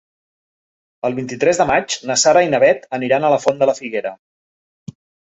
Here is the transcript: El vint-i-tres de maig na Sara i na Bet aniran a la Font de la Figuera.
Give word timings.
El 1.09 1.17
vint-i-tres 1.19 1.59
de 1.61 1.67
maig 1.71 1.97
na 2.11 2.15
Sara 2.21 2.41
i 2.45 2.49
na 2.53 2.61
Bet 2.63 2.87
aniran 2.99 3.29
a 3.29 3.31
la 3.35 3.39
Font 3.45 3.61
de 3.61 3.69
la 3.73 3.77
Figuera. 3.81 4.15